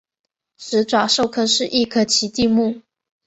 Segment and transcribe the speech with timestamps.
[0.57, 2.81] 始爪兽科是一科奇蹄目。